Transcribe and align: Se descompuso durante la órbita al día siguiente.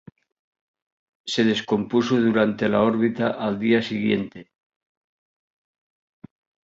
Se 1.31 1.43
descompuso 1.43 2.19
durante 2.19 2.67
la 2.67 2.81
órbita 2.81 3.29
al 3.39 3.59
día 3.59 3.83
siguiente. 3.83 4.51